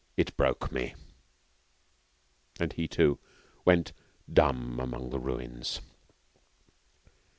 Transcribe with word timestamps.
'It 0.17 0.35
broke 0.35 0.71
me!' 0.71 0.95
And 2.59 2.73
he, 2.73 2.87
too, 2.87 3.19
went 3.65 3.93
dumb 4.33 4.79
among 4.79 5.11
the 5.11 5.19
ruins. 5.19 5.79